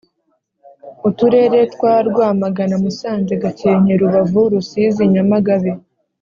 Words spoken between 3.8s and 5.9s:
rubavu, rusizi, nyamagabe,